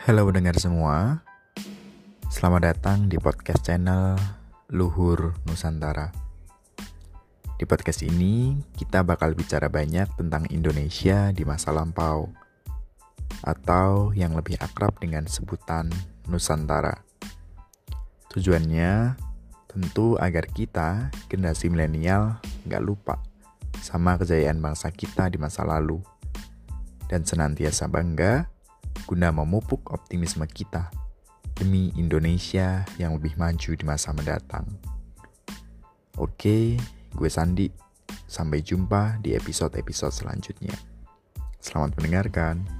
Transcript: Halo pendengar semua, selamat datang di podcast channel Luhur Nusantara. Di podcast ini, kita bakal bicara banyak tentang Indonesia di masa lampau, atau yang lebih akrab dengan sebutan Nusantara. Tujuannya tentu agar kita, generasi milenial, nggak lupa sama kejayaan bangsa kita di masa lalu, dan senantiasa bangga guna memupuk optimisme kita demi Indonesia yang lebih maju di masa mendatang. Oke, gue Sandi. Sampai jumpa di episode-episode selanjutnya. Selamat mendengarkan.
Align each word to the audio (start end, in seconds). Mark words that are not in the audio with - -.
Halo 0.00 0.24
pendengar 0.24 0.56
semua, 0.56 1.20
selamat 2.32 2.72
datang 2.72 3.12
di 3.12 3.20
podcast 3.20 3.68
channel 3.68 4.16
Luhur 4.72 5.36
Nusantara. 5.44 6.08
Di 7.60 7.68
podcast 7.68 8.00
ini, 8.08 8.56
kita 8.80 9.04
bakal 9.04 9.36
bicara 9.36 9.68
banyak 9.68 10.08
tentang 10.16 10.48
Indonesia 10.48 11.36
di 11.36 11.44
masa 11.44 11.76
lampau, 11.76 12.32
atau 13.44 14.16
yang 14.16 14.32
lebih 14.32 14.56
akrab 14.64 14.96
dengan 14.96 15.28
sebutan 15.28 15.92
Nusantara. 16.32 17.04
Tujuannya 18.32 19.20
tentu 19.68 20.16
agar 20.16 20.48
kita, 20.48 21.12
generasi 21.28 21.68
milenial, 21.68 22.40
nggak 22.64 22.80
lupa 22.80 23.20
sama 23.84 24.16
kejayaan 24.16 24.64
bangsa 24.64 24.88
kita 24.88 25.28
di 25.28 25.36
masa 25.36 25.60
lalu, 25.68 26.00
dan 27.04 27.20
senantiasa 27.20 27.84
bangga 27.84 28.48
guna 29.10 29.34
memupuk 29.34 29.90
optimisme 29.90 30.46
kita 30.46 30.86
demi 31.58 31.90
Indonesia 31.98 32.86
yang 32.94 33.18
lebih 33.18 33.34
maju 33.34 33.74
di 33.74 33.82
masa 33.82 34.14
mendatang. 34.14 34.62
Oke, 36.14 36.78
gue 37.10 37.26
Sandi. 37.26 37.66
Sampai 38.30 38.62
jumpa 38.62 39.18
di 39.18 39.34
episode-episode 39.34 40.14
selanjutnya. 40.14 40.78
Selamat 41.58 41.98
mendengarkan. 41.98 42.79